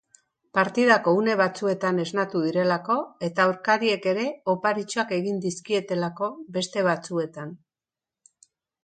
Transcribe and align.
Partidako 0.57 1.11
une 1.17 1.33
batzuetan 1.41 1.99
esnatu 2.03 2.41
direlako 2.45 2.95
eta 3.27 3.45
aurkariek 3.49 4.07
ere 4.13 4.23
oparitxoak 4.55 5.13
egin 5.19 5.37
dizkietelako 5.45 6.31
beste 6.57 6.87
batzuetan. 6.89 7.53